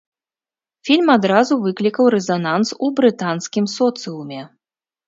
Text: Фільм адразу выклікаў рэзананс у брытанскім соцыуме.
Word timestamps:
Фільм 0.87 1.11
адразу 1.17 1.53
выклікаў 1.67 2.05
рэзананс 2.17 2.69
у 2.89 2.93
брытанскім 3.03 3.73
соцыуме. 3.79 4.41